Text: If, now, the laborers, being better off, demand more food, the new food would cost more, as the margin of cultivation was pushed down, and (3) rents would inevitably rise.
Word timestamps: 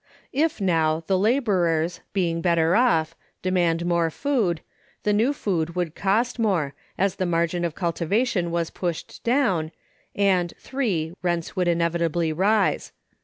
If, 0.33 0.59
now, 0.59 1.03
the 1.05 1.15
laborers, 1.15 1.99
being 2.11 2.41
better 2.41 2.75
off, 2.75 3.15
demand 3.43 3.85
more 3.85 4.09
food, 4.09 4.61
the 5.03 5.13
new 5.13 5.31
food 5.31 5.75
would 5.75 5.93
cost 5.93 6.39
more, 6.39 6.73
as 6.97 7.17
the 7.17 7.27
margin 7.27 7.63
of 7.63 7.75
cultivation 7.75 8.49
was 8.49 8.71
pushed 8.71 9.23
down, 9.23 9.71
and 10.15 10.55
(3) 10.57 11.13
rents 11.21 11.55
would 11.55 11.67
inevitably 11.67 12.33
rise. 12.33 12.93